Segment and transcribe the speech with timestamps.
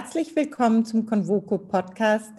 [0.00, 2.32] Herzlich willkommen zum Convoco Podcast.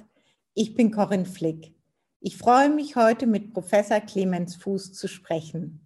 [0.54, 1.74] Ich bin Corinne Flick.
[2.22, 5.86] Ich freue mich heute mit Professor Clemens Fuß zu sprechen.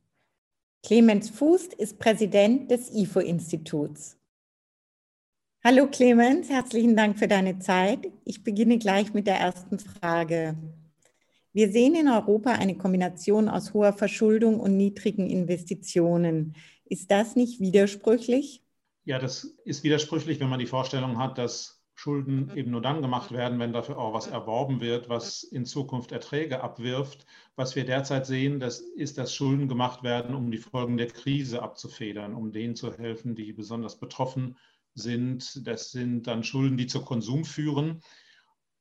[0.83, 4.19] Clemens Fuß ist Präsident des IFO-Instituts.
[5.63, 8.07] Hallo Clemens, herzlichen Dank für deine Zeit.
[8.23, 10.55] Ich beginne gleich mit der ersten Frage.
[11.53, 16.53] Wir sehen in Europa eine Kombination aus hoher Verschuldung und niedrigen Investitionen.
[16.85, 18.62] Ist das nicht widersprüchlich?
[19.05, 23.31] Ja, das ist widersprüchlich, wenn man die Vorstellung hat, dass Schulden eben nur dann gemacht
[23.31, 27.25] werden, wenn dafür auch was erworben wird, was in Zukunft Erträge abwirft.
[27.55, 31.61] Was wir derzeit sehen, das ist, dass Schulden gemacht werden, um die Folgen der Krise
[31.61, 34.57] abzufedern, um denen zu helfen, die besonders betroffen
[34.95, 35.67] sind.
[35.67, 38.01] Das sind dann Schulden, die zu Konsum führen.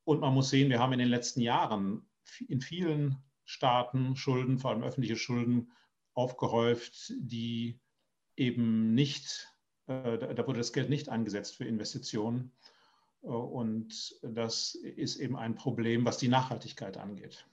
[0.05, 2.09] Und man muss sehen, wir haben in den letzten Jahren
[2.49, 5.73] in vielen Staaten Schulden, vor allem öffentliche Schulden,
[6.15, 7.81] aufgehäuft, die
[8.37, 9.52] eben nicht
[9.87, 12.53] äh, da wurde das Geld nicht eingesetzt für Investitionen.
[13.23, 17.47] Äh, und das ist eben ein Problem, was die Nachhaltigkeit angeht.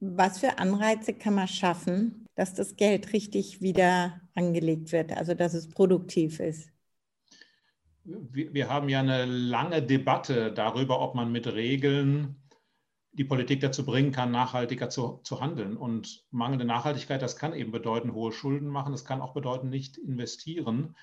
[0.00, 5.54] Was für Anreize kann man schaffen, dass das Geld richtig wieder angelegt wird, also dass
[5.54, 6.70] es produktiv ist?
[8.04, 12.36] Wir haben ja eine lange Debatte darüber, ob man mit Regeln
[13.12, 15.76] die Politik dazu bringen kann, nachhaltiger zu, zu handeln.
[15.76, 19.98] Und mangelnde Nachhaltigkeit, das kann eben bedeuten, hohe Schulden machen, das kann auch bedeuten, nicht
[19.98, 20.94] investieren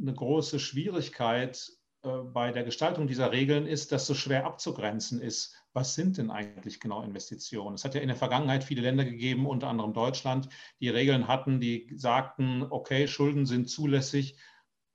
[0.00, 1.70] eine große Schwierigkeit
[2.02, 5.56] äh, bei der Gestaltung dieser Regeln ist, dass so schwer abzugrenzen ist.
[5.72, 7.74] Was sind denn eigentlich genau Investitionen?
[7.74, 10.48] Es hat ja in der Vergangenheit viele Länder gegeben, unter anderem Deutschland,
[10.80, 14.36] die Regeln hatten, die sagten, okay, Schulden sind zulässig,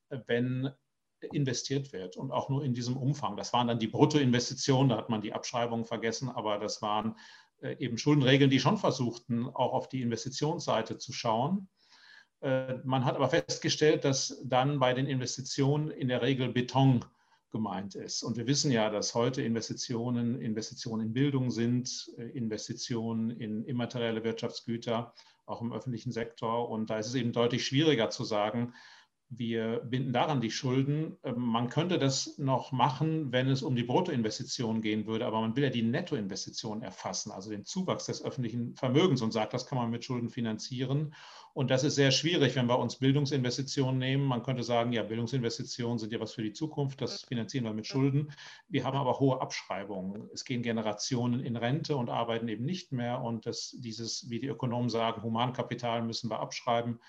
[0.10, 0.70] wenn
[1.32, 3.38] investiert wird und auch nur in diesem Umfang.
[3.38, 7.16] Das waren dann die Bruttoinvestitionen, da hat man die Abschreibung vergessen, aber das waren
[7.62, 11.70] äh, eben Schuldenregeln, die schon versuchten, auch auf die Investitionsseite zu schauen.
[12.42, 17.04] Äh, man hat aber festgestellt, dass dann bei den Investitionen in der Regel Beton
[17.52, 18.24] gemeint ist.
[18.24, 24.24] Und wir wissen ja, dass heute Investitionen Investitionen in Bildung sind, äh, Investitionen in immaterielle
[24.24, 25.14] Wirtschaftsgüter,
[25.46, 26.70] auch im öffentlichen Sektor.
[26.70, 28.74] Und da ist es eben deutlich schwieriger zu sagen,
[29.30, 31.18] wir binden daran die Schulden.
[31.24, 35.56] Ähm, man könnte das noch machen, wenn es um die Bruttoinvestition gehen würde, aber man
[35.56, 39.78] will ja die Nettoinvestition erfassen, also den Zuwachs des öffentlichen Vermögens und sagt, das kann
[39.78, 41.14] man mit Schulden finanzieren.
[41.54, 44.24] Und das ist sehr schwierig, wenn wir uns Bildungsinvestitionen nehmen.
[44.24, 47.88] Man könnte sagen, ja, Bildungsinvestitionen sind ja was für die Zukunft, das finanzieren wir mit
[47.88, 48.32] Schulden.
[48.70, 50.30] Wir haben aber hohe Abschreibungen.
[50.34, 53.22] Es gehen Generationen in Rente und arbeiten eben nicht mehr.
[53.22, 57.00] Und das, dieses, wie die Ökonomen sagen, Humankapital müssen wir abschreiben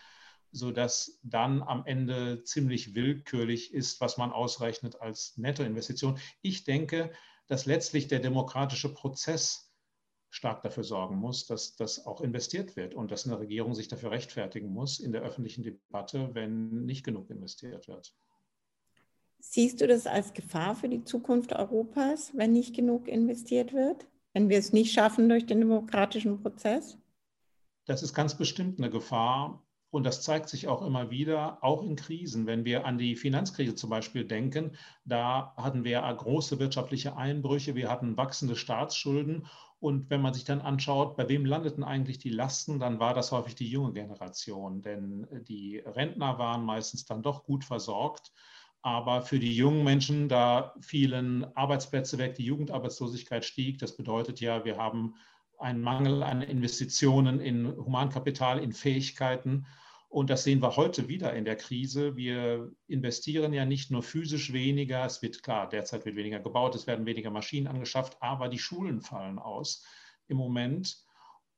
[0.52, 6.18] sodass dann am Ende ziemlich willkürlich ist, was man ausrechnet als Nettoinvestition.
[6.42, 7.12] Ich denke,
[7.46, 9.68] dass letztlich der demokratische Prozess
[10.30, 14.10] stark dafür sorgen muss, dass das auch investiert wird und dass eine Regierung sich dafür
[14.10, 18.14] rechtfertigen muss in der öffentlichen Debatte, wenn nicht genug investiert wird.
[19.40, 24.48] Siehst du das als Gefahr für die Zukunft Europas, wenn nicht genug investiert wird, wenn
[24.48, 26.98] wir es nicht schaffen durch den demokratischen Prozess?
[27.86, 29.64] Das ist ganz bestimmt eine Gefahr.
[29.90, 32.46] Und das zeigt sich auch immer wieder, auch in Krisen.
[32.46, 34.72] Wenn wir an die Finanzkrise zum Beispiel denken,
[35.04, 39.46] da hatten wir große wirtschaftliche Einbrüche, wir hatten wachsende Staatsschulden.
[39.80, 43.32] Und wenn man sich dann anschaut, bei wem landeten eigentlich die Lasten, dann war das
[43.32, 44.82] häufig die junge Generation.
[44.82, 48.32] Denn die Rentner waren meistens dann doch gut versorgt.
[48.82, 53.78] Aber für die jungen Menschen, da fielen Arbeitsplätze weg, die Jugendarbeitslosigkeit stieg.
[53.78, 55.14] Das bedeutet ja, wir haben
[55.58, 59.66] einen Mangel an Investitionen in Humankapital, in Fähigkeiten.
[60.08, 62.16] Und das sehen wir heute wieder in der Krise.
[62.16, 66.86] Wir investieren ja nicht nur physisch weniger, es wird klar, derzeit wird weniger gebaut, es
[66.86, 69.84] werden weniger Maschinen angeschafft, aber die Schulen fallen aus
[70.28, 71.04] im Moment.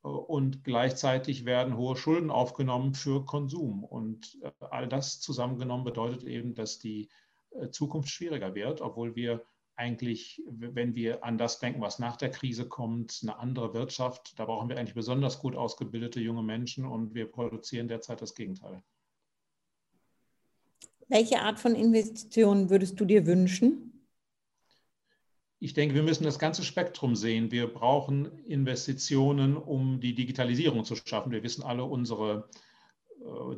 [0.01, 3.83] Und gleichzeitig werden hohe Schulden aufgenommen für Konsum.
[3.83, 7.09] Und all das zusammengenommen bedeutet eben, dass die
[7.51, 9.45] äh, Zukunft schwieriger wird, obwohl wir
[9.81, 14.37] eigentlich, wenn wir an das denken, was nach der Krise kommt, eine andere Wirtschaft.
[14.37, 18.83] Da brauchen wir eigentlich besonders gut ausgebildete junge Menschen und wir produzieren derzeit das Gegenteil.
[21.09, 24.05] Welche Art von Investitionen würdest du dir wünschen?
[25.59, 27.51] Ich denke, wir müssen das ganze Spektrum sehen.
[27.51, 31.31] Wir brauchen Investitionen, um die Digitalisierung zu schaffen.
[31.31, 32.70] Wir wissen alle, unsere äh,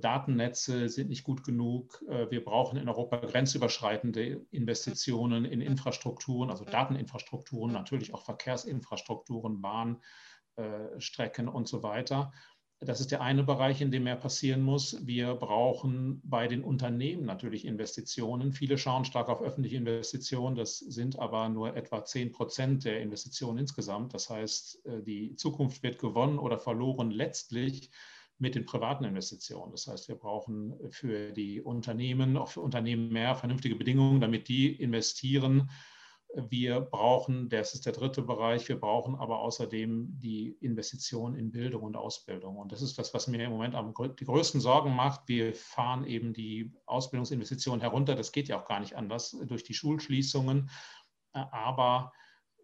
[0.02, 2.04] Datennetze sind nicht gut genug.
[2.10, 11.48] Äh, wir brauchen in Europa grenzüberschreitende Investitionen in Infrastrukturen, also Dateninfrastrukturen, natürlich auch Verkehrsinfrastrukturen, Bahnstrecken
[11.48, 12.32] und so weiter.
[12.80, 15.06] Das ist der eine Bereich, in dem mehr passieren muss.
[15.06, 18.52] Wir brauchen bei den Unternehmen natürlich Investitionen.
[18.52, 20.58] Viele schauen stark auf öffentliche Investitionen.
[20.58, 24.14] Das sind aber nur etwa 10 Prozent der Investitionen insgesamt.
[24.14, 27.90] Das heißt, äh, die Zukunft wird gewonnen oder verloren letztlich
[28.38, 29.72] mit den privaten Investitionen.
[29.72, 34.74] Das heißt, wir brauchen für die Unternehmen, auch für Unternehmen mehr vernünftige Bedingungen, damit die
[34.76, 35.70] investieren.
[36.36, 41.84] Wir brauchen, das ist der dritte Bereich, wir brauchen aber außerdem die Investition in Bildung
[41.84, 42.58] und Ausbildung.
[42.58, 45.28] Und das ist das, was mir im Moment am, die größten Sorgen macht.
[45.28, 48.16] Wir fahren eben die Ausbildungsinvestitionen herunter.
[48.16, 50.72] Das geht ja auch gar nicht anders durch die Schulschließungen.
[51.34, 52.12] Aber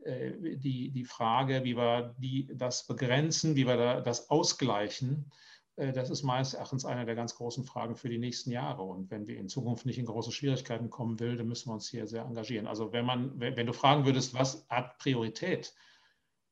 [0.04, 5.32] äh, die, die Frage, wie wir die, das begrenzen, wie wir das ausgleichen,
[5.80, 8.84] das ist meines Erachtens eine der ganz großen Fragen für die nächsten Jahre.
[8.84, 11.90] Und wenn wir in Zukunft nicht in große Schwierigkeiten kommen will, dann müssen wir uns
[11.90, 12.68] hier sehr engagieren.
[12.68, 15.74] Also wenn man, wenn du fragen würdest, was hat Priorität,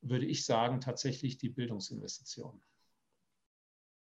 [0.01, 2.61] würde ich sagen, tatsächlich die Bildungsinvestitionen.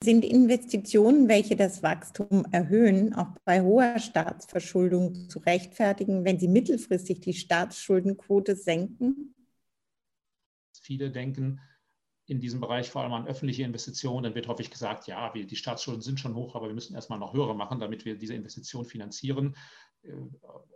[0.03, 7.21] Sind Investitionen, welche das Wachstum erhöhen, auch bei hoher Staatsverschuldung zu rechtfertigen, wenn sie mittelfristig
[7.21, 9.33] die Staatsschuldenquote senken?
[10.79, 11.59] Viele denken,
[12.27, 15.55] in diesem Bereich vor allem an öffentliche Investitionen, dann wird häufig gesagt, ja, wir, die
[15.55, 18.83] Staatsschulden sind schon hoch, aber wir müssen erstmal noch höhere machen, damit wir diese Investition
[18.83, 19.55] finanzieren.
[20.03, 20.11] Äh,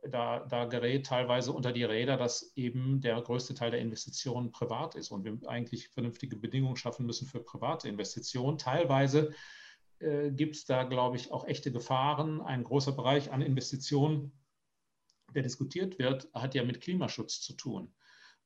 [0.10, 4.96] da, da, gerät teilweise unter die Räder, dass eben der größte Teil der Investitionen privat
[4.96, 8.58] ist und wir eigentlich vernünftige Bedingungen schaffen müssen für private Investitionen.
[8.58, 9.34] Teilweise
[10.00, 12.40] äh, gibt es da, glaube ich, auch echte Gefahren.
[12.40, 14.32] Ein großer Bereich an Investitionen,
[15.36, 17.94] der diskutiert wird, hat ja mit Klimaschutz zu tun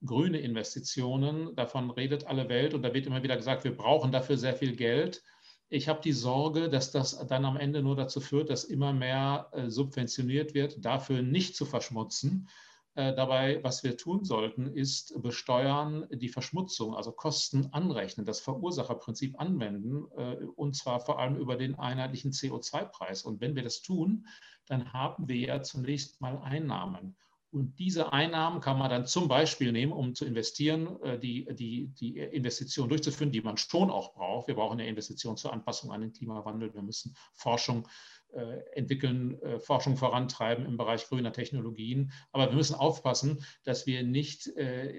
[0.03, 1.55] grüne Investitionen.
[1.55, 4.75] Davon redet alle Welt und da wird immer wieder gesagt, wir brauchen dafür sehr viel
[4.75, 5.23] Geld.
[5.69, 9.49] Ich habe die Sorge, dass das dann am Ende nur dazu führt, dass immer mehr
[9.51, 12.47] äh, subventioniert wird, dafür nicht zu verschmutzen.
[12.93, 19.37] Äh, dabei, was wir tun sollten, ist besteuern die Verschmutzung, also Kosten anrechnen, das Verursacherprinzip
[19.37, 23.23] anwenden, äh, und zwar vor allem über den einheitlichen CO2-Preis.
[23.23, 24.27] Und wenn wir das tun,
[24.67, 27.17] dann haben wir ja zunächst mal Einnahmen.
[27.55, 31.87] Und diese Einnahmen kann man dann zum Beispiel nehmen, um zu investieren, äh, die, die,
[31.87, 34.49] die Investitionen durchzuführen, die man schon auch braucht.
[34.49, 36.73] Wir brauchen eine Investition zur Anpassung an den Klimawandel.
[36.73, 37.87] Wir müssen Forschung
[38.33, 42.11] äh, entwickeln, äh, Forschung vorantreiben im Bereich grüner Technologien.
[42.33, 44.51] Aber wir müssen aufpassen, dass wir nicht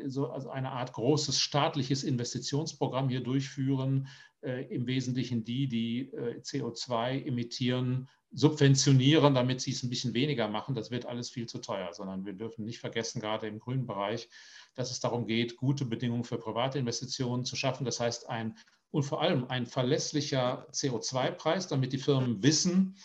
[0.07, 4.09] so also eine Art großes staatliches Investitionsprogramm hier durchführen,
[4.43, 10.75] im Wesentlichen die, die CO2 emittieren, subventionieren, damit sie es ein bisschen weniger machen.
[10.75, 14.29] Das wird alles viel zu teuer, sondern wir dürfen nicht vergessen, gerade im grünen Bereich,
[14.75, 17.87] dass es darum geht, gute Bedingungen für private Investitionen zu schaffen.
[17.87, 18.57] Das heißt, ein
[18.91, 22.97] und vor allem ein verlässlicher CO2-Preis, damit die Firmen wissen,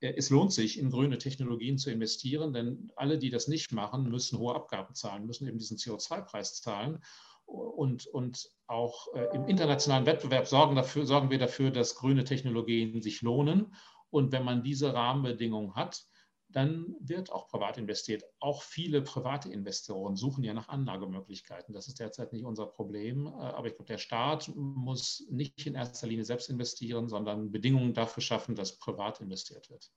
[0.00, 4.10] äh, es lohnt sich, in grüne Technologien zu investieren, denn alle, die das nicht machen,
[4.10, 6.98] müssen hohe Abgaben zahlen, müssen eben diesen CO2-Preis zahlen.
[7.44, 13.00] Und, und auch äh, im internationalen Wettbewerb sorgen, dafür, sorgen wir dafür, dass grüne Technologien
[13.00, 13.72] sich lohnen
[14.10, 16.06] und wenn man diese Rahmenbedingungen hat,
[16.48, 18.24] dann wird auch privat investiert.
[18.38, 21.74] Auch viele private Investoren suchen ja nach Anlagemöglichkeiten.
[21.74, 23.26] Das ist derzeit nicht unser Problem.
[23.26, 27.94] Äh, aber ich glaube, der Staat muss nicht in erster Linie selbst investieren, sondern Bedingungen
[27.94, 29.90] dafür schaffen, dass privat investiert wird.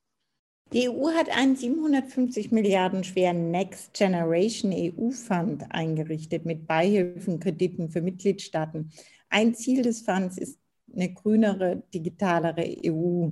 [0.72, 8.02] Die EU hat einen 750 Milliarden schweren Next Generation EU Fund eingerichtet mit Beihilfenkrediten für
[8.02, 8.92] Mitgliedstaaten.
[9.30, 10.60] Ein Ziel des Funds ist
[10.94, 13.30] eine grünere, digitalere EU.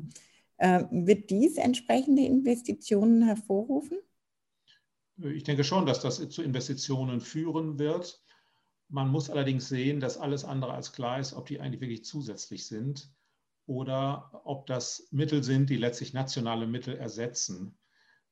[0.57, 3.99] Äh, wird dies entsprechende Investitionen hervorrufen?
[5.17, 8.23] Ich denke schon, dass das zu Investitionen führen wird.
[8.89, 12.67] Man muss allerdings sehen, dass alles andere als klar ist, ob die eigentlich wirklich zusätzlich
[12.67, 13.11] sind
[13.65, 17.77] oder ob das Mittel sind, die letztlich nationale Mittel ersetzen.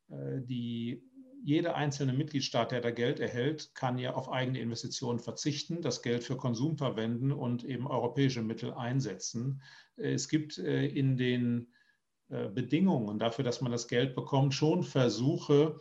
[0.10, 1.04] Äh, die,
[1.44, 6.24] jeder einzelne Mitgliedstaat, der da Geld erhält, kann ja auf eigene Investitionen verzichten, das Geld
[6.24, 9.62] für Konsum verwenden und eben europäische Mittel einsetzen.
[9.96, 11.68] Äh, es gibt in den
[12.30, 15.78] äh, Bedingungen dafür, dass man das Geld bekommt, schon versuche,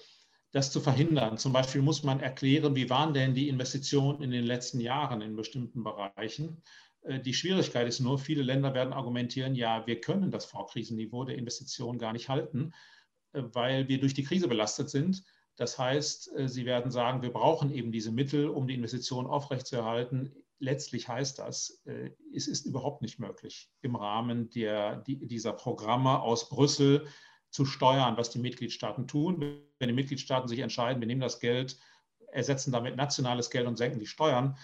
[0.52, 1.38] das zu verhindern.
[1.38, 5.36] Zum Beispiel muss man erklären, wie waren denn die Investitionen in den letzten Jahren in
[5.36, 6.62] bestimmten Bereichen.
[7.02, 11.38] Äh, die Schwierigkeit ist nur, viele Länder werden argumentieren, ja, wir können das Vorkrisenniveau der
[11.38, 12.72] Investitionen gar nicht halten,
[13.32, 15.24] äh, weil wir durch die Krise belastet sind.
[15.56, 21.08] Das heißt, sie werden sagen, wir brauchen eben diese Mittel, um die Investitionen aufrechtzuerhalten letztlich
[21.08, 27.06] heißt das, äh, es ist überhaupt nicht möglich, im Rahmen der, dieser Programme aus Brüssel
[27.50, 29.62] zu steuern, was die Mitgliedstaaten tun.
[29.78, 31.78] Wenn die Mitgliedstaaten sich entscheiden, wir nehmen das Geld,
[32.32, 34.56] ersetzen damit nationales Geld und senken die Steuern,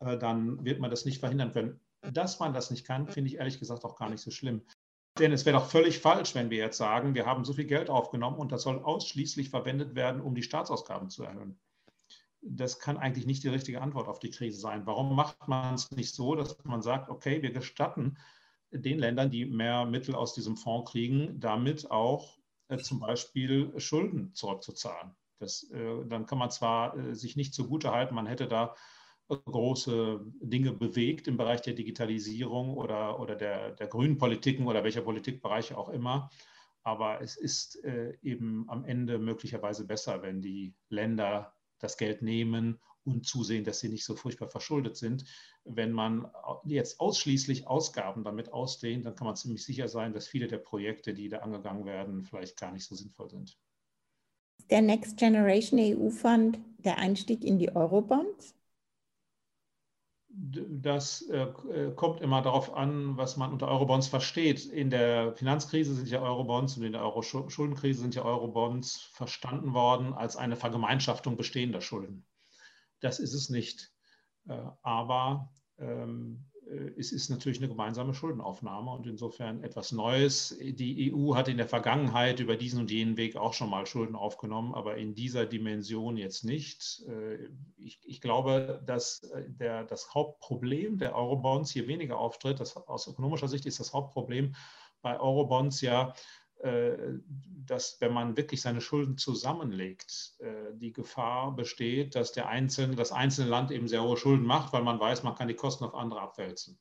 [0.00, 1.80] äh, dann wird man das nicht verhindern können.
[2.02, 4.62] Dass man das nicht kann, finde ich ehrlich gesagt auch gar nicht so schlimm.
[5.18, 7.88] Denn es wäre doch völlig falsch, wenn wir jetzt sagen, wir haben so viel Geld
[7.88, 11.58] aufgenommen und das soll ausschließlich verwendet werden, um die Staatsausgaben zu erhöhen
[12.46, 14.86] das kann eigentlich nicht die richtige Antwort auf die Krise sein.
[14.86, 18.16] Warum macht man es nicht so, dass man sagt, okay, wir gestatten
[18.70, 24.34] den Ländern, die mehr Mittel aus diesem Fonds kriegen, damit auch äh, zum Beispiel Schulden
[24.34, 25.14] zurückzuzahlen?
[25.38, 28.74] Das, äh, dann kann man zwar äh, sich nicht zugute halten, man hätte da
[29.28, 35.00] große Dinge bewegt im Bereich der Digitalisierung oder, oder der, der grünen Politiken oder welcher
[35.00, 36.30] Politikbereiche auch immer.
[36.82, 42.80] Aber es ist äh, eben am Ende möglicherweise besser, wenn die Länder das Geld nehmen
[43.04, 45.24] und zusehen, dass sie nicht so furchtbar verschuldet sind.
[45.64, 46.30] Wenn man
[46.64, 51.14] jetzt ausschließlich Ausgaben damit ausdehnt, dann kann man ziemlich sicher sein, dass viele der Projekte,
[51.14, 53.58] die da angegangen werden, vielleicht gar nicht so sinnvoll sind.
[54.70, 58.54] Der Next Generation EU Fund der Einstieg in die Eurobonds?
[60.36, 61.46] Das äh,
[61.94, 64.66] kommt immer darauf an, was man unter Eurobonds versteht.
[64.66, 70.12] In der Finanzkrise sind ja Eurobonds und in der Euro-Schuldenkrise sind ja Eurobonds verstanden worden
[70.12, 72.26] als eine Vergemeinschaftung bestehender Schulden.
[73.00, 73.92] Das ist es nicht.
[74.48, 76.53] Äh, aber ähm, äh,
[76.96, 80.56] es ist natürlich eine gemeinsame Schuldenaufnahme und insofern etwas Neues.
[80.60, 84.16] Die EU hat in der Vergangenheit über diesen und jenen Weg auch schon mal Schulden
[84.16, 87.02] aufgenommen, aber in dieser Dimension jetzt nicht.
[87.08, 92.60] Äh, ich, ich glaube, dass äh, der, das Hauptproblem der Eurobonds hier weniger auftritt.
[92.60, 94.54] Das, aus ökonomischer Sicht ist das Hauptproblem
[95.02, 96.12] bei Eurobonds ja, äh,
[97.66, 103.12] dass wenn man wirklich seine Schulden zusammenlegt, äh, die Gefahr besteht, dass der einzelne, das
[103.12, 105.94] einzelne Land eben sehr hohe Schulden macht, weil man weiß, man kann die Kosten auf
[105.94, 106.78] andere abwälzen.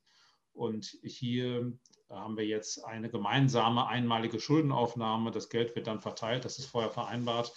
[0.54, 1.74] Und hier
[2.10, 5.32] haben wir jetzt eine gemeinsame einmalige Schuldenaufnahme.
[5.32, 7.54] Das Geld wird dann verteilt, das ist vorher vereinbart.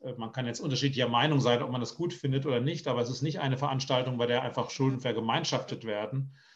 [0.00, 3.00] Äh, man kann jetzt unterschiedlicher Meinung sein, ob man das gut findet oder nicht, aber
[3.00, 6.53] es ist nicht eine Veranstaltung, bei der einfach Schulden vergemeinschaftet werden, äh,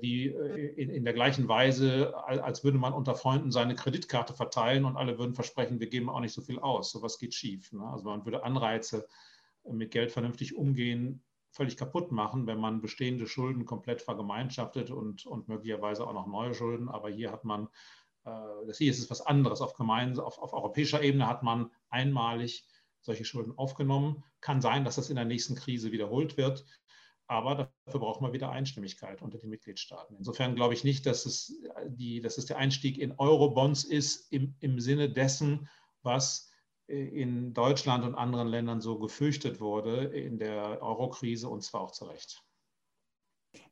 [0.00, 4.84] wie äh, in, in, der gleichen Weise, als würde man unter Freunden seine Kreditkarte verteilen
[4.84, 6.90] und alle würden versprechen, wir geben auch nicht so viel aus.
[6.90, 7.72] Sowas geht schief.
[7.72, 7.84] Ne?
[7.84, 9.06] Also man würde Anreize,
[9.64, 15.26] äh, mit Geld vernünftig umgehen, völlig kaputt machen, wenn man bestehende Schulden komplett vergemeinschaftet und,
[15.26, 16.88] und möglicherweise auch noch neue Schulden.
[16.88, 17.68] Aber hier hat man,
[18.66, 19.62] das hier ist es was anderes.
[19.62, 19.78] Auf,
[20.20, 22.66] auf, auf europäischer Ebene hat man einmalig
[23.00, 24.22] solche Schulden aufgenommen.
[24.42, 26.66] Kann sein, dass das in der nächsten Krise wiederholt wird.
[27.28, 30.16] Aber dafür braucht man wieder Einstimmigkeit unter den Mitgliedstaaten.
[30.16, 34.54] Insofern glaube ich nicht, dass es, die, dass es der Einstieg in Eurobonds ist im,
[34.60, 35.68] im Sinne dessen,
[36.02, 36.52] was
[36.86, 42.04] in Deutschland und anderen Ländern so gefürchtet wurde in der Eurokrise und zwar auch zu
[42.04, 42.42] Recht.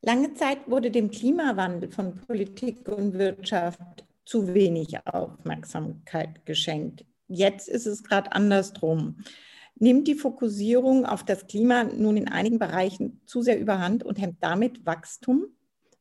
[0.02, 7.04] Lange Zeit wurde dem Klimawandel von Politik und Wirtschaft zu wenig Aufmerksamkeit geschenkt.
[7.28, 9.22] Jetzt ist es gerade andersrum
[9.76, 14.38] nimmt die Fokussierung auf das Klima nun in einigen Bereichen zu sehr überhand und hemmt
[14.40, 15.46] damit Wachstum?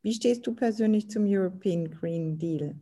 [0.01, 2.75] Wie stehst du persönlich zum European Green Deal?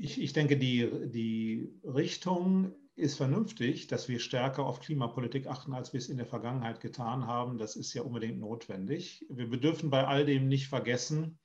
[0.00, 5.92] Ich, ich denke, die, die Richtung ist vernünftig, dass wir stärker auf Klimapolitik achten, als
[5.92, 7.58] wir es in der Vergangenheit getan haben.
[7.58, 9.26] Das ist ja unbedingt notwendig.
[9.30, 11.38] Wir dürfen bei all dem nicht vergessen,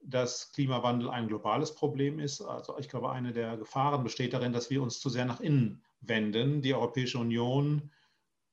[0.00, 2.40] dass Klimawandel ein globales Problem ist.
[2.40, 5.82] Also ich glaube, eine der Gefahren besteht darin, dass wir uns zu sehr nach innen
[6.08, 6.62] wenden.
[6.62, 7.90] Die Europäische Union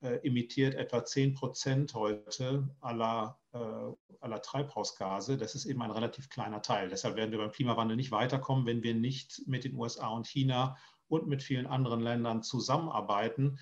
[0.01, 5.37] äh, emittiert etwa 10 Prozent heute aller, äh, aller Treibhausgase.
[5.37, 6.89] Das ist eben ein relativ kleiner Teil.
[6.89, 10.75] Deshalb werden wir beim Klimawandel nicht weiterkommen, wenn wir nicht mit den USA und China
[11.07, 13.59] und mit vielen anderen Ländern zusammenarbeiten.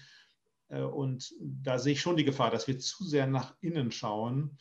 [0.70, 4.58] Äh, und da sehe ich schon die Gefahr, dass wir zu sehr nach innen schauen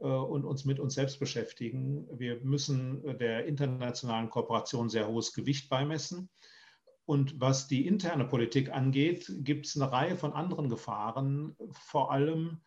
[0.00, 2.06] äh, und uns mit uns selbst beschäftigen.
[2.18, 6.28] Wir müssen der internationalen Kooperation sehr hohes Gewicht beimessen.
[7.06, 12.60] Und was die interne Politik angeht, gibt es eine Reihe von anderen Gefahren, vor allem,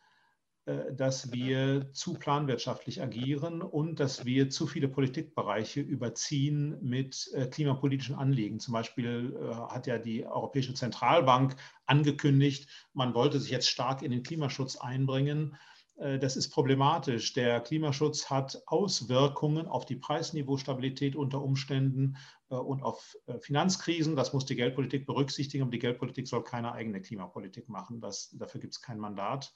[0.67, 7.47] äh, dass wir zu planwirtschaftlich agieren und dass wir zu viele Politikbereiche überziehen mit äh,
[7.47, 8.59] klimapolitischen Anliegen.
[8.59, 14.11] Zum Beispiel äh, hat ja die Europäische Zentralbank angekündigt, man wollte sich jetzt stark in
[14.11, 15.55] den Klimaschutz einbringen.
[15.97, 17.33] Äh, das ist problematisch.
[17.33, 22.17] Der Klimaschutz hat Auswirkungen auf die Preisniveaustabilität unter Umständen
[22.49, 24.15] äh, und auf äh, Finanzkrisen.
[24.15, 25.63] Das muss die Geldpolitik berücksichtigen.
[25.63, 28.01] Aber die Geldpolitik soll keine eigene Klimapolitik machen.
[28.01, 29.53] Das, dafür gibt es kein Mandat.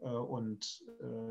[0.00, 0.84] Und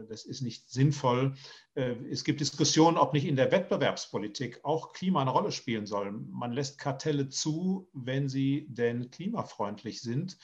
[0.10, 1.36] das ist nicht sinnvoll.
[1.74, 6.12] Es gibt Diskussionen, ob nicht in der Wettbewerbspolitik auch Klima eine Rolle spielen soll.
[6.12, 10.38] Man lässt Kartelle zu, wenn sie denn klimafreundlich sind.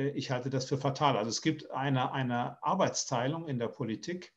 [0.00, 1.16] Äh, ich halte das für fatal.
[1.16, 4.32] Also es gibt eine, eine Arbeitsteilung in der Politik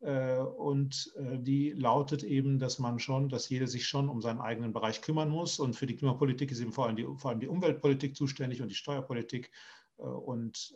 [0.00, 4.40] äh, und äh, die lautet eben, dass man schon, dass jeder sich schon um seinen
[4.40, 5.58] eigenen Bereich kümmern muss.
[5.58, 8.68] Und für die Klimapolitik ist eben vor allem die, vor allem die Umweltpolitik zuständig und
[8.68, 9.50] die Steuerpolitik.
[9.96, 10.74] Und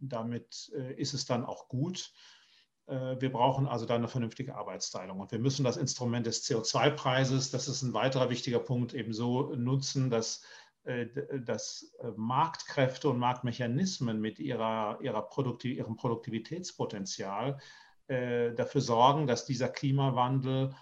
[0.00, 2.14] damit ist es dann auch gut.
[2.86, 5.20] Wir brauchen also da eine vernünftige Arbeitsteilung.
[5.20, 9.54] Und wir müssen das Instrument des CO2-Preises, das ist ein weiterer wichtiger Punkt, eben so
[9.54, 17.58] nutzen, dass äh, dass äh, Marktkräfte und Marktmechanismen mit ihrer, ihrer Produktiv ihrem Produktivitätspotenzial
[18.06, 20.74] äh, dafür sorgen, dass dieser Klimawandel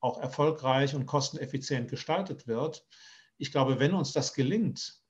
[0.00, 2.86] auch erfolgreich und kosteneffizient gestaltet wird.
[3.38, 5.00] Ich glaube, wenn uns das gelingt,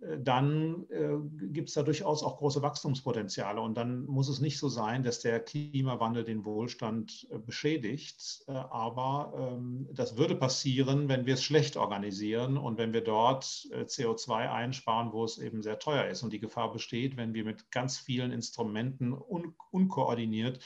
[0.00, 1.16] dann äh,
[1.48, 3.60] gibt es da durchaus auch große Wachstumspotenziale.
[3.60, 8.44] Und dann muss es nicht so sein, dass der Klimawandel den Wohlstand äh, beschädigt.
[8.46, 13.66] Äh, aber ähm, das würde passieren, wenn wir es schlecht organisieren und wenn wir dort
[13.72, 16.22] äh, CO2 einsparen, wo es eben sehr teuer ist.
[16.22, 20.60] Und die Gefahr besteht, wenn wir mit ganz vielen Instrumenten un unkoordiniert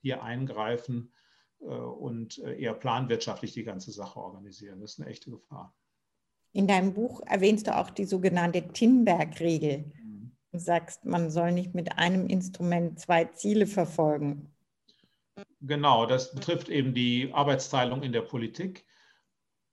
[0.00, 1.12] hier eingreifen
[1.60, 4.80] äh, und äh, eher planwirtschaftlich die ganze Sache organisieren.
[4.80, 5.74] Das ist eine echte Gefahr.
[6.52, 9.92] In deinem Buch erwähnst du auch die sogenannte Tinberg-Regel.
[10.02, 10.32] Mhm.
[10.52, 14.48] Du sagst, man soll nicht mit einem Instrument zwei Ziele verfolgen.
[15.60, 18.84] Genau, das betrifft eben die Arbeitsteilung in der Politik.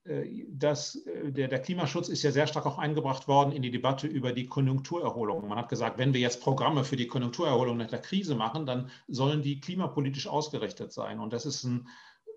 [0.06, 3.72] Äh, das, äh, der, der, Klimaschutz ist ja sehr stark auch eingebracht worden in die
[3.72, 5.48] Debatte über die Konjunkturerholung.
[5.48, 8.90] Man hat gesagt, wenn wir jetzt Programme für die Konjunkturerholung nach der Krise machen, dann
[9.08, 11.20] sollen die klimapolitisch ausgerichtet sein.
[11.20, 11.88] Und das ist ein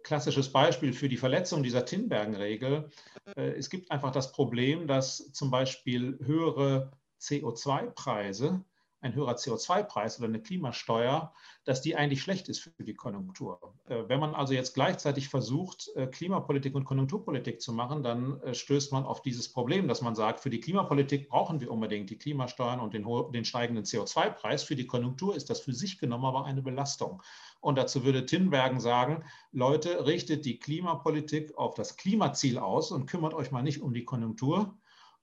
[0.02, 2.88] klassisches Beispiel für die Verletzung dieser Tinbergen-Regel.
[3.36, 6.90] Äh, es gibt einfach das Problem, dass zum Beispiel höhere
[7.20, 8.64] CO2-Preise
[9.00, 11.32] ein höherer CO2-Preis oder eine Klimasteuer,
[11.64, 13.74] dass die eigentlich schlecht ist für die Konjunktur.
[13.86, 18.54] Äh, wenn man also jetzt gleichzeitig versucht, äh, Klimapolitik und Konjunkturpolitik zu machen, dann äh,
[18.54, 22.18] stößt man auf dieses Problem, dass man sagt, für die Klimapolitik brauchen wir unbedingt die
[22.18, 24.62] Klimasteuern und den, den steigenden CO2-Preis.
[24.62, 27.22] Für die Konjunktur ist das für sich genommen aber eine Belastung.
[27.60, 33.34] Und dazu würde Tinbergen sagen, Leute, richtet die Klimapolitik auf das Klimaziel aus und kümmert
[33.34, 34.77] euch mal nicht um die Konjunktur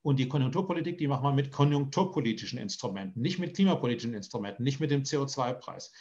[0.06, 4.92] und die Konjunkturpolitik, die macht man mit konjunkturpolitischen Instrumenten, nicht mit klimapolitischen Instrumenten, nicht mit
[4.92, 5.92] dem CO2-Preis.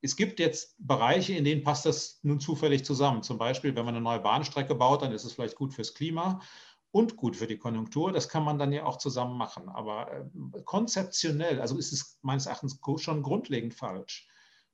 [0.00, 3.22] Es gibt jetzt Bereiche, in denen passt das nun zufällig zusammen.
[3.22, 6.40] Zum Beispiel, wenn man eine neue Bahnstrecke baut, dann ist es vielleicht gut fürs Klima
[6.90, 8.10] und gut für die Konjunktur.
[8.10, 9.68] Das kann man dann ja auch zusammen machen.
[9.68, 10.24] Aber äh,
[10.64, 14.26] konzeptionell, also ist es meines Erachtens schon grundlegend falsch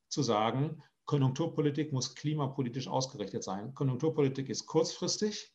[0.09, 3.75] zu sagen, Konjunkturpolitik muss klimapolitisch ausgerichtet sein.
[3.75, 5.53] Konjunkturpolitik ist kurzfristig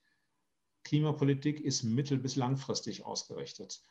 [0.83, 3.81] Klimapolitik ist mittel- bis langfristig ausgerichtet.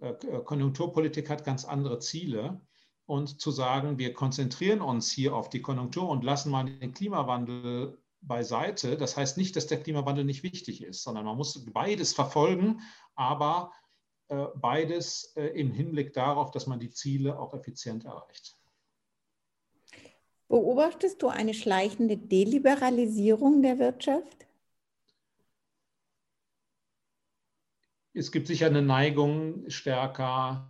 [0.00, 2.60] Äh, äh, Konjunkturpolitik hat ganz andere Ziele.
[3.06, 7.98] Und zu sagen, wir konzentrieren uns hier auf die Konjunktur und lassen mal den Klimawandel
[8.20, 12.80] beiseite, das heißt nicht, dass der Klimawandel nicht wichtig ist, sondern man muss beides verfolgen,
[13.16, 13.72] aber
[14.28, 18.56] äh, beides im Hinblick darauf, dass man die Ziele auch effizient erreicht.
[20.48, 24.46] Beobachtest du eine schleichende Deliberalisierung der Wirtschaft?
[28.14, 30.68] Es gibt sicher eine Neigung, stärker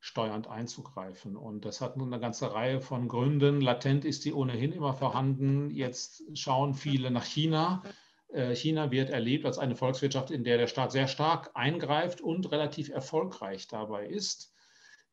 [0.00, 1.36] steuernd einzugreifen.
[1.36, 3.60] Und das hat nun eine ganze Reihe von Gründen.
[3.60, 5.70] Latent ist die ohnehin immer vorhanden.
[5.70, 7.82] Jetzt schauen viele nach China.
[8.28, 12.50] Äh, China wird erlebt als eine Volkswirtschaft, in der der Staat sehr stark eingreift und
[12.52, 14.53] relativ erfolgreich dabei ist.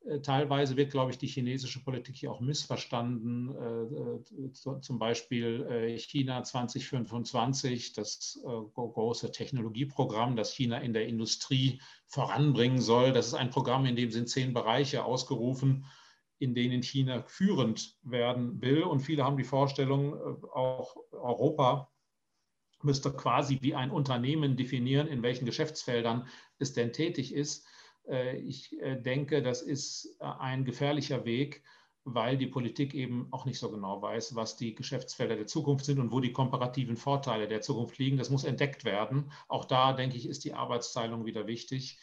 [0.06, 3.56] Äh, teilweise wird, glaube ich, die chinesische Politik hier auch missverstanden.
[3.56, 8.40] Äh, äh, zum Beispiel China 2025, das
[8.74, 13.12] große Technologieprogramm, das China in der Industrie voranbringen soll.
[13.12, 15.86] Das ist ein Programm, in dem sind zehn Bereiche ausgerufen,
[16.40, 18.84] in denen China führend werden will.
[18.84, 20.14] Und viele haben die Vorstellung,
[20.52, 21.92] auch Europa
[22.84, 27.66] müsste quasi wie ein Unternehmen definieren, in welchen Geschäftsfeldern es denn tätig ist.
[28.08, 31.64] Äh, ich äh, denke, das ist äh, ein gefährlicher Weg,
[32.04, 36.00] weil die Politik eben auch nicht so genau weiß, was die Geschäftsfelder der Zukunft sind
[36.00, 38.18] und wo die komparativen Vorteile der Zukunft liegen.
[38.18, 39.32] Das muss entdeckt werden.
[39.48, 42.00] Auch da, denke ich, ist die Arbeitsteilung wieder wichtig.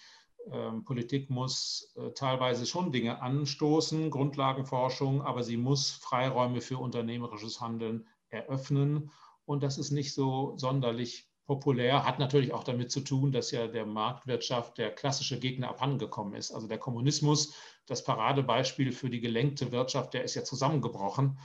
[0.53, 8.07] Ähm, Politik muss teilweise schon Dinge anstoßen, Grundlagenforschung, aber sie muss Freiräume für unternehmerisches Handeln
[8.29, 9.11] eröffnen.
[9.47, 13.67] Und das ist nicht so sonderlich populär, hat natürlich auch damit zu tun, dass ja
[13.67, 16.53] der Marktwirtschaft der klassische Gegner abhandengekommen ist.
[16.53, 17.55] Also der Kommunismus,
[17.87, 21.39] das Paradebeispiel für die gelenkte Wirtschaft, der ist ja zusammengebrochen.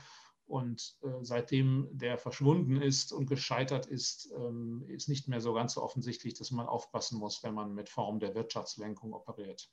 [0.46, 5.72] Und äh, seitdem der verschwunden ist und gescheitert ist, ähm, ist nicht mehr so ganz
[5.72, 9.70] so offensichtlich, dass man aufpassen muss, wenn man mit Formen der Wirtschaftslenkung operiert.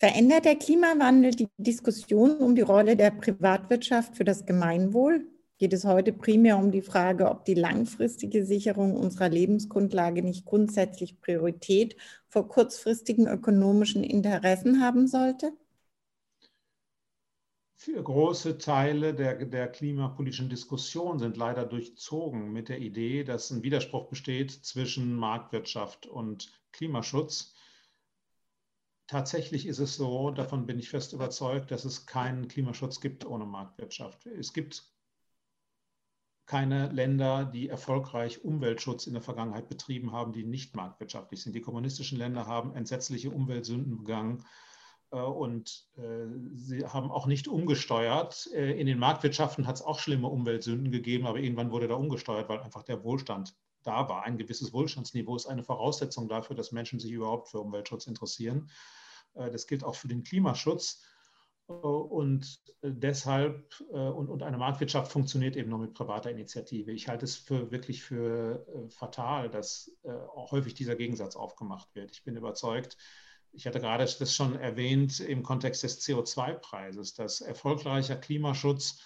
[0.00, 5.28] Verändert der Klimawandel die Diskussion um die Rolle der Privatwirtschaft für das Gemeinwohl?
[5.58, 11.20] Geht es heute primär um die Frage, ob die langfristige Sicherung unserer Lebensgrundlage nicht grundsätzlich
[11.20, 11.96] Priorität
[12.28, 15.52] vor kurzfristigen ökonomischen Interessen haben sollte?
[17.80, 23.62] Für große Teile der, der klimapolitischen Diskussion sind leider durchzogen mit der Idee, dass ein
[23.62, 27.54] Widerspruch besteht zwischen Marktwirtschaft und Klimaschutz.
[29.06, 33.46] Tatsächlich ist es so, davon bin ich fest überzeugt, dass es keinen Klimaschutz gibt ohne
[33.46, 34.26] Marktwirtschaft.
[34.26, 34.84] Es gibt
[36.48, 41.54] keine Länder, die erfolgreich Umweltschutz in der Vergangenheit betrieben haben, die nicht marktwirtschaftlich sind.
[41.54, 44.46] Die kommunistischen Länder haben entsetzliche Umweltsünden begangen
[45.10, 48.48] äh, und äh, sie haben auch nicht umgesteuert.
[48.54, 52.48] Äh, in den Marktwirtschaften hat es auch schlimme Umweltsünden gegeben, aber irgendwann wurde da umgesteuert,
[52.48, 54.22] weil einfach der Wohlstand da war.
[54.22, 58.70] Ein gewisses Wohlstandsniveau ist eine Voraussetzung dafür, dass Menschen sich überhaupt für Umweltschutz interessieren.
[59.34, 61.00] Das gilt auch für den Klimaschutz.
[61.68, 66.92] Und deshalb, und, und eine Marktwirtschaft funktioniert eben nur mit privater Initiative.
[66.92, 69.92] Ich halte es für wirklich für fatal, dass
[70.34, 72.10] häufig dieser Gegensatz aufgemacht wird.
[72.10, 72.96] Ich bin überzeugt,
[73.52, 79.02] ich hatte gerade das schon erwähnt im Kontext des CO2-Preises, dass erfolgreicher Klimaschutz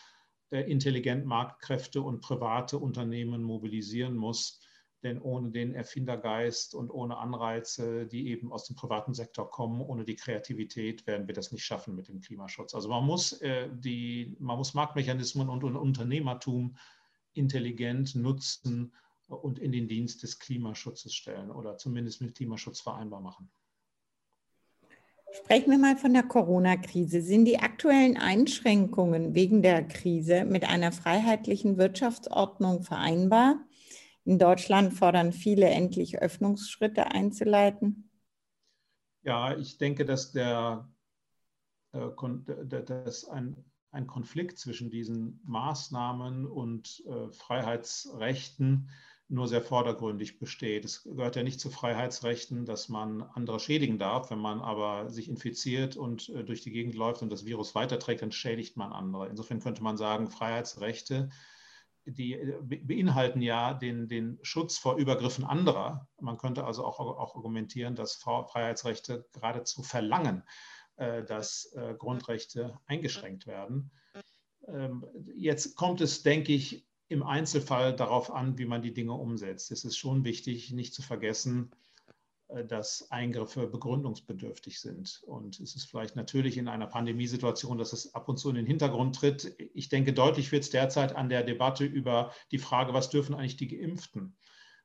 [0.50, 4.60] intelligent Marktkräfte und private Unternehmen mobilisieren muss.
[5.02, 10.04] Denn ohne den Erfindergeist und ohne Anreize, die eben aus dem privaten Sektor kommen, ohne
[10.04, 12.74] die Kreativität, werden wir das nicht schaffen mit dem Klimaschutz.
[12.74, 16.76] Also man muss, äh, die, man muss Marktmechanismen und, und Unternehmertum
[17.34, 18.92] intelligent nutzen
[19.26, 23.50] und in den Dienst des Klimaschutzes stellen oder zumindest mit Klimaschutz vereinbar machen.
[25.32, 27.22] Sprechen wir mal von der Corona-Krise.
[27.22, 33.64] Sind die aktuellen Einschränkungen wegen der Krise mit einer freiheitlichen Wirtschaftsordnung vereinbar?
[34.24, 38.10] In Deutschland fordern viele endlich Öffnungsschritte einzuleiten.
[39.22, 40.88] Ja, ich denke, dass, der,
[41.92, 42.08] äh,
[42.84, 48.88] dass ein, ein Konflikt zwischen diesen Maßnahmen und äh, Freiheitsrechten
[49.32, 50.84] nur sehr vordergründig besteht.
[50.84, 54.30] Es gehört ja nicht zu Freiheitsrechten, dass man andere schädigen darf.
[54.30, 58.22] Wenn man aber sich infiziert und äh, durch die Gegend läuft und das Virus weiterträgt,
[58.22, 59.28] dann schädigt man andere.
[59.28, 61.30] Insofern könnte man sagen, Freiheitsrechte,
[62.04, 66.08] die äh, beinhalten ja den, den Schutz vor Übergriffen anderer.
[66.20, 70.42] Man könnte also auch, auch argumentieren, dass Freiheitsrechte geradezu verlangen,
[70.96, 73.90] äh, dass Grundrechte eingeschränkt werden.
[74.68, 79.70] Ähm, jetzt kommt es, denke ich, im Einzelfall darauf an, wie man die Dinge umsetzt.
[79.70, 81.76] Es ist schon wichtig, nicht zu vergessen, äh,
[82.68, 85.22] dass Eingriffe begründungsbedürftig sind.
[85.26, 88.66] Und es ist vielleicht natürlich in einer Pandemiesituation, dass es ab und zu in den
[88.66, 89.54] Hintergrund tritt.
[89.74, 93.56] Ich denke, deutlich wird es derzeit an der Debatte über die Frage, was dürfen eigentlich
[93.56, 94.36] die Geimpften?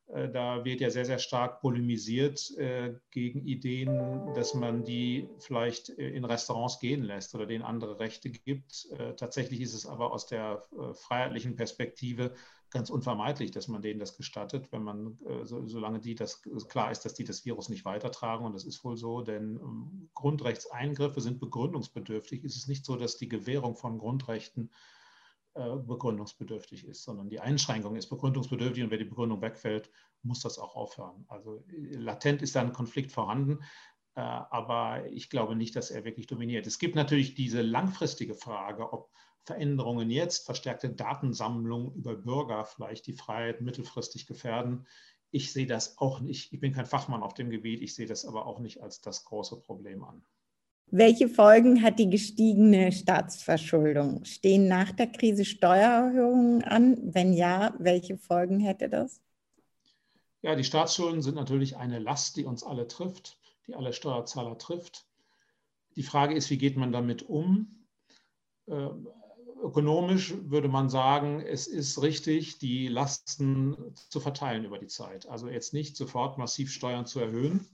[0.08, 5.90] Äh, da wird ja sehr, sehr stark polemisiert äh, gegen Ideen, dass man die vielleicht
[5.90, 8.88] äh, in Restaurants gehen lässt oder denen andere Rechte gibt.
[9.18, 12.34] Tatsächlich ist es aber aus der freiheitlichen Perspektive
[12.78, 17.16] ganz unvermeidlich, dass man denen das gestattet, wenn man, solange die das klar ist, dass
[17.16, 18.46] die das Virus nicht weitertragen.
[18.46, 22.44] Und das ist wohl so, denn ähm, Grundrechtseingriffe sind begründungsbedürftig.
[22.44, 24.70] Es ist nicht so, dass die Gewährung von Grundrechten
[25.56, 29.90] äh, begründungsbedürftig ist, sondern die Einschränkung ist begründungsbedürftig und wenn die Begründung wegfällt,
[30.22, 31.26] muss das auch aufhören.
[31.30, 33.66] Also äh, latent ist da ein Konflikt vorhanden, äh,
[34.22, 36.66] aber ich glaube nicht, dass er wirklich dominiert.
[36.68, 39.12] Es gibt natürlich diese langfristige Frage, ob
[39.44, 44.86] Veränderungen jetzt, verstärkte Datensammlung über Bürger vielleicht die Freiheit mittelfristig gefährden.
[45.32, 46.52] Ich sehe das auch nicht.
[46.52, 47.82] Ich bin kein Fachmann auf dem Gebiet.
[47.82, 50.24] Ich sehe das aber auch nicht als das große Problem an.
[50.90, 54.24] Welche Folgen hat die gestiegene Staatsverschuldung?
[54.24, 56.98] Stehen nach der Krise Steuererhöhungen an?
[57.14, 59.22] Wenn ja, welche Folgen hätte das?
[60.42, 65.06] Ja, die Staatsschulden sind natürlich eine Last, die uns alle trifft, die alle Steuerzahler trifft.
[65.96, 67.88] Die Frage ist, wie geht man damit um?
[68.68, 68.90] Äh,
[69.62, 75.28] ökonomisch würde man sagen, es ist richtig, die Lasten zu verteilen über die Zeit.
[75.28, 77.68] Also jetzt nicht sofort massiv Steuern zu erhöhen,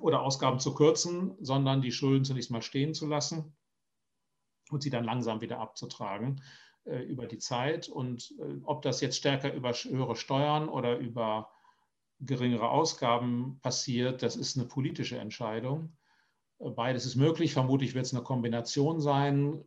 [0.00, 3.56] oder Ausgaben zu kürzen, sondern die Schulden zunächst mal stehen zu lassen
[4.70, 6.42] und sie dann langsam wieder abzutragen
[6.84, 7.88] äh, über die Zeit.
[7.88, 11.50] Und äh, ob das jetzt stärker über höhere Steuern oder über
[12.24, 15.96] geringere Ausgaben passiert, das ist eine politische Entscheidung.
[16.58, 17.52] Beides ist möglich.
[17.52, 19.64] Vermutlich wird es eine Kombination sein.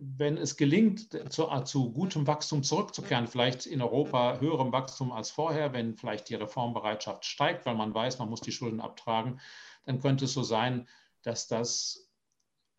[0.00, 5.72] Wenn es gelingt, zu, zu, gutem Wachstum zurückzukehren, vielleicht in Europa höherem Wachstum als vorher,
[5.72, 9.40] wenn vielleicht die Reformbereitschaft steigt, weil man weiß, man muss die Schulden abtragen,
[9.84, 10.88] dann könnte es so sein,
[11.22, 12.10] dass das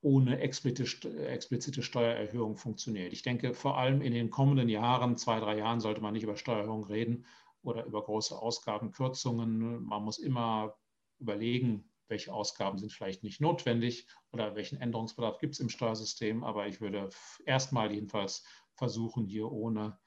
[0.01, 3.13] ohne explizite Steuererhöhung funktioniert.
[3.13, 6.35] Ich denke, vor allem in den kommenden Jahren, zwei, drei Jahren, sollte man nicht über
[6.35, 7.25] Steuererhöhung reden
[7.65, 9.83] oder über große Ausgabenkürzungen.
[9.83, 10.77] Man muss immer
[11.19, 16.43] überlegen, welche Ausgaben sind vielleicht nicht notwendig oder welchen Änderungsbedarf gibt es im Steuersystem.
[16.43, 17.09] Aber ich würde
[17.45, 18.43] erstmal jedenfalls
[18.75, 19.97] versuchen, hier ohne,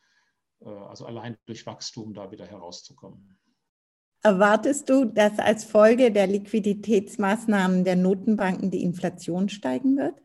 [0.61, 3.38] äh, also allein durch Wachstum da wieder herauszukommen.
[4.23, 10.21] Erwartest du, dass als Folge der Liquiditätsmaßnahmen der Notenbanken die Inflation steigen wird?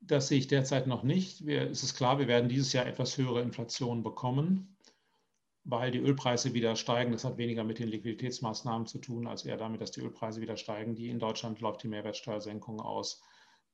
[0.00, 1.46] Das sehe ich derzeit noch nicht.
[1.46, 4.71] Wir, es ist klar, wir werden dieses Jahr etwas höhere Inflation bekommen,
[5.64, 7.12] weil die Ölpreise wieder steigen.
[7.12, 10.56] Das hat weniger mit den Liquiditätsmaßnahmen zu tun, als eher damit, dass die Ölpreise wieder
[10.56, 10.94] steigen.
[10.94, 13.22] Die in Deutschland läuft die Mehrwertsteuersenkung aus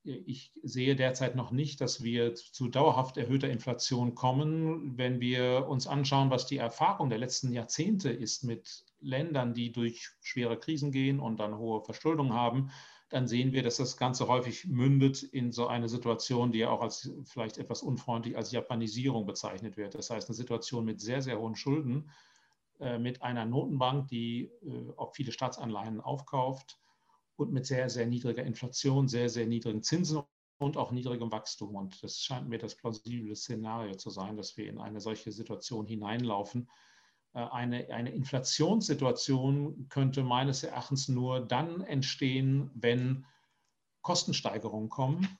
[0.04, 4.96] ich sehe derzeit noch nicht, dass wir zu dauerhaft erhöhter Inflation kommen.
[4.96, 10.10] Wenn wir uns anschauen, was die Erfahrung der letzten Jahrzehnte ist mit Ländern, die durch
[10.20, 12.70] schwere Krisen gehen und dann hohe Verschuldung haben,
[13.08, 16.82] dann sehen wir, dass das Ganze häufig mündet in so eine Situation, die ja auch
[16.82, 19.94] als vielleicht etwas unfreundlich als Japanisierung bezeichnet wird.
[19.94, 22.10] Das heißt, eine Situation mit sehr, sehr hohen Schulden,
[22.80, 26.78] äh, mit einer Notenbank, die äh, auch viele Staatsanleihen aufkauft
[27.36, 30.22] und mit sehr, sehr niedriger Inflation, sehr, sehr niedrigen Zinsen
[30.58, 31.76] und auch niedrigem Wachstum.
[31.76, 35.86] Und das scheint mir das plausible Szenario zu sein, dass wir in eine solche Situation
[35.86, 36.68] hineinlaufen.
[37.34, 43.26] Äh, eine, eine Inflationssituation könnte meines Erachtens nur dann entstehen, wenn
[44.02, 45.38] Kostensteigerungen kommen,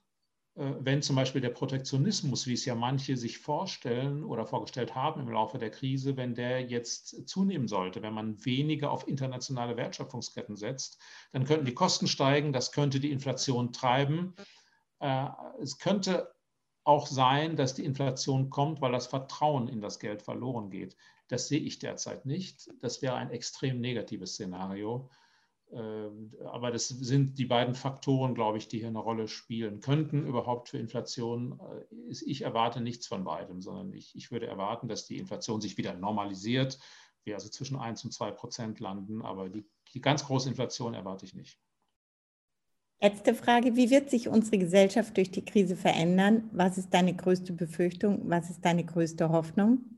[0.54, 5.20] äh, wenn zum Beispiel der Protektionismus, wie es ja manche sich vorstellen oder vorgestellt haben
[5.20, 10.56] im Laufe der Krise, wenn der jetzt zunehmen sollte, wenn man weniger auf internationale Wertschöpfungsketten
[10.56, 11.00] setzt,
[11.32, 14.34] dann könnten die Kosten steigen, das könnte die Inflation treiben.
[14.98, 15.28] Äh,
[15.60, 16.34] es könnte
[16.84, 20.96] auch sein, dass die Inflation kommt, weil das Vertrauen in das Geld verloren geht.
[21.28, 22.70] Das sehe ich derzeit nicht.
[22.80, 25.08] Das wäre ein extrem negatives Szenario.
[25.70, 30.26] Ähm, aber das sind die beiden Faktoren, glaube ich, die hier eine Rolle spielen könnten
[30.26, 31.60] überhaupt für Inflation.
[31.60, 35.76] Äh, ich erwarte nichts von beidem, sondern ich, ich würde erwarten, dass die Inflation sich
[35.76, 36.78] wieder normalisiert,
[37.24, 41.26] wir also zwischen 1 und 2 Prozent landen, aber die, die ganz große Inflation erwarte
[41.26, 41.60] ich nicht.
[43.00, 46.48] Letzte Frage, wie wird sich unsere Gesellschaft durch die Krise verändern?
[46.52, 48.28] Was ist deine größte Befürchtung?
[48.28, 49.97] Was ist deine größte Hoffnung?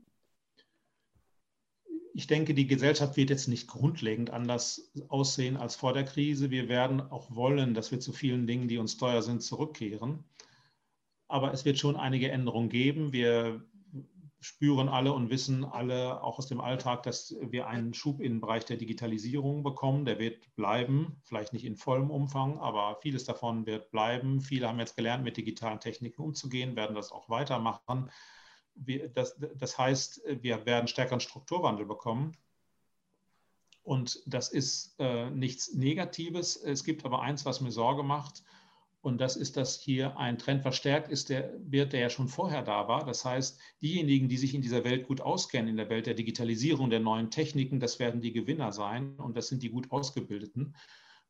[2.13, 6.51] Ich denke, die Gesellschaft wird jetzt nicht grundlegend anders aussehen als vor der Krise.
[6.51, 10.23] Wir werden auch wollen, dass wir zu vielen Dingen, die uns teuer sind, zurückkehren.
[11.27, 13.13] Aber es wird schon einige Änderungen geben.
[13.13, 13.63] Wir
[14.41, 18.65] spüren alle und wissen alle auch aus dem Alltag, dass wir einen Schub im Bereich
[18.65, 20.03] der Digitalisierung bekommen.
[20.03, 24.41] Der wird bleiben, vielleicht nicht in vollem Umfang, aber vieles davon wird bleiben.
[24.41, 28.09] Viele haben jetzt gelernt, mit digitalen Techniken umzugehen, werden das auch weitermachen
[28.75, 32.37] wir, das, das heißt, wir werden stärkeren Strukturwandel bekommen.
[33.83, 36.55] Und das ist äh, nichts Negatives.
[36.55, 38.43] Es gibt aber eins, was mir Sorge macht.
[39.01, 42.61] Und das ist, dass hier ein Trend verstärkt ist, der wird, der ja schon vorher
[42.61, 43.03] da war.
[43.03, 46.91] Das heißt, diejenigen, die sich in dieser Welt gut auskennen, in der Welt der Digitalisierung,
[46.91, 50.75] der neuen Techniken, das werden die Gewinner sein und das sind die gut ausgebildeten.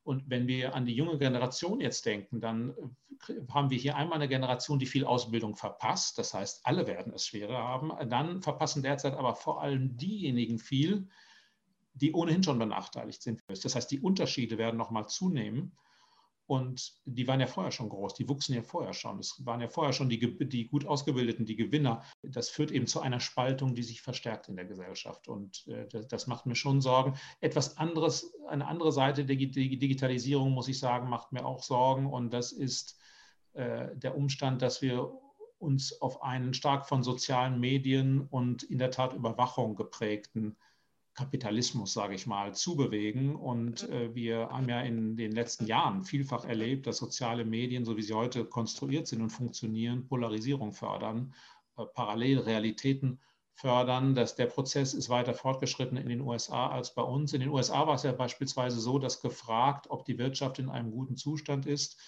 [0.04, 2.74] Und wenn wir an die junge Generation jetzt denken, dann
[3.52, 6.18] haben wir hier einmal eine Generation, die viel Ausbildung verpasst.
[6.18, 7.92] Das heißt, alle werden es schwerer haben.
[8.10, 11.08] Dann verpassen derzeit aber vor allem diejenigen viel,
[11.94, 13.44] die ohnehin schon benachteiligt sind.
[13.48, 15.74] Das heißt, die Unterschiede werden nochmal zunehmen.
[16.52, 19.20] Und die waren ja vorher schon groß, die wuchsen ja vorher schon.
[19.20, 22.04] Es waren ja vorher schon die, die gut ausgebildeten, die Gewinner.
[22.24, 25.30] Das führt eben zu einer Spaltung, die sich verstärkt in der Gesellschaft.
[25.30, 27.18] Und äh, das, das, macht mir schon Sorgen.
[27.40, 32.08] Etwas anderes, eine andere Seite der Digitalisierung, muss ich sagen, macht mir auch Sorgen.
[32.08, 33.00] Und das ist
[33.54, 35.10] äh, der Umstand, dass wir
[35.58, 40.58] uns auf einen stark von sozialen Medien und in der Tat Überwachung geprägten
[41.14, 43.36] Kapitalismus, sage ich mal, zubewegen.
[43.36, 43.94] Und mhm.
[43.94, 48.02] äh, wir haben ja in den letzten Jahren vielfach erlebt, dass soziale Medien, so wie
[48.02, 51.34] sie heute konstruiert sind und funktionieren, Polarisierung fördern,
[51.78, 53.20] äh, Parallelrealitäten
[53.54, 54.16] fördern.
[54.16, 57.34] Dass der Prozess ist weiter fortgeschritten in den USA als bei uns.
[57.34, 60.92] In den USA war es ja beispielsweise so, dass gefragt, ob die Wirtschaft in einem
[60.92, 62.00] guten Zustand ist,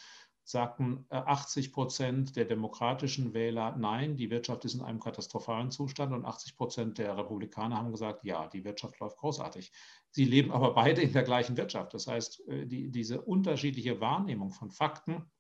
[0.44, 6.14] sagten 80 äh, Prozent der demokratischen Wähler nein, die Wirtschaft ist in einem katastrophalen Zustand
[6.14, 9.72] und 80 Prozent der Republikaner haben gesagt, ja, die Wirtschaft läuft großartig.
[10.12, 11.94] Sie leben aber beide in der gleichen Wirtschaft.
[11.94, 15.32] Das heißt, äh, die, diese unterschiedliche Wahrnehmung von Fakten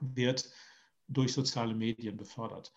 [0.00, 0.50] wird
[1.08, 2.72] durch soziale Medien befördert.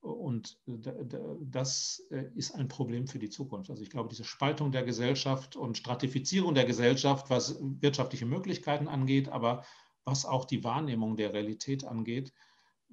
[0.00, 3.68] Und das äh, ist ein Problem für die Zukunft.
[3.68, 9.28] Also ich glaube, diese Spaltung der Gesellschaft und Stratifizierung der Gesellschaft, was wirtschaftliche Möglichkeiten angeht,
[9.28, 9.62] aber
[10.04, 12.32] was auch die Wahrnehmung der Realität angeht,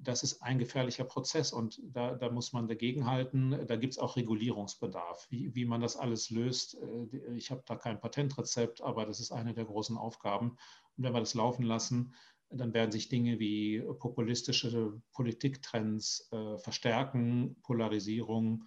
[0.00, 3.66] das ist ein gefährlicher Prozess und da, da muss man dagegenhalten.
[3.66, 5.26] Da gibt es auch Regulierungsbedarf.
[5.28, 9.32] Wie, wie man das alles löst, äh, ich habe da kein Patentrezept, aber das ist
[9.32, 10.50] eine der großen Aufgaben.
[10.96, 12.14] Und wenn wir das laufen lassen,
[12.50, 18.64] dann werden sich Dinge wie populistische Politiktrends äh, verstärken, Polarisierung.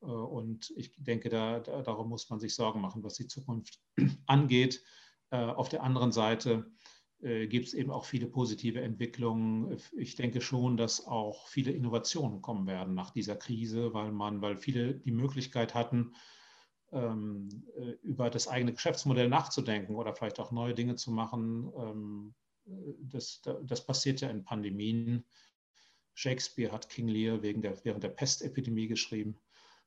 [0.00, 3.80] Äh, und ich denke, da, da, darum muss man sich Sorgen machen, was die Zukunft
[4.26, 4.82] angeht.
[5.30, 6.70] Äh, auf der anderen Seite
[7.20, 9.76] gibt es eben auch viele positive Entwicklungen.
[9.96, 14.56] Ich denke schon, dass auch viele Innovationen kommen werden nach dieser Krise, weil man, weil
[14.56, 16.12] viele die Möglichkeit hatten,
[16.92, 21.70] ähm, äh, über das eigene Geschäftsmodell nachzudenken oder vielleicht auch neue Dinge zu machen.
[21.76, 22.34] Ähm,
[23.00, 25.24] das, das passiert ja in Pandemien.
[26.14, 29.38] Shakespeare hat King Lear wegen der, während der Pestepidemie geschrieben,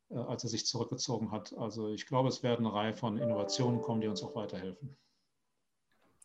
[0.09, 1.53] äh, als er sich zurückgezogen hat.
[1.57, 4.95] Also ich glaube, es werden eine Reihe von Innovationen kommen, die uns auch weiterhelfen.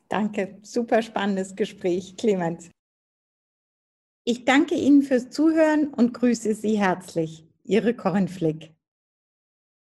[0.09, 2.71] Danke, super spannendes Gespräch, Clemens.
[4.25, 7.45] Ich danke Ihnen fürs Zuhören und grüße Sie herzlich.
[7.64, 8.75] Ihre Corinne Flick.